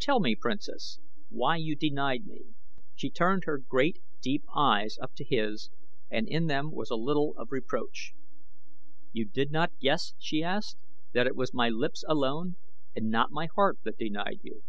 [0.00, 0.98] Tell me, Princess,
[1.28, 2.54] why you denied me."
[2.96, 5.70] She turned her great, deep eyes up to his
[6.10, 8.12] and in them was a little of reproach.
[9.12, 10.76] "You did not guess," she asked,
[11.12, 12.56] "that it was my lips alone
[12.96, 14.64] and not my heart that denied you?